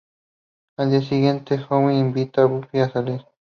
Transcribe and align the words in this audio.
Al 0.79 0.89
día 0.89 1.01
siguiente 1.03 1.63
Owen 1.69 1.95
invita 1.95 2.41
a 2.41 2.45
Buffy 2.45 2.79
a 2.79 2.89
salir. 2.91 3.23